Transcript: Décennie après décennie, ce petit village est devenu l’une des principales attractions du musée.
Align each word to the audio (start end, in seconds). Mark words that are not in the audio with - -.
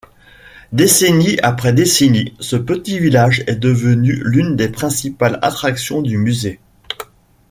Décennie 0.71 1.37
après 1.41 1.73
décennie, 1.73 2.33
ce 2.39 2.55
petit 2.55 2.97
village 2.97 3.43
est 3.45 3.55
devenu 3.55 4.19
l’une 4.25 4.55
des 4.55 4.67
principales 4.69 5.37
attractions 5.43 6.01
du 6.01 6.17
musée. 6.17 6.59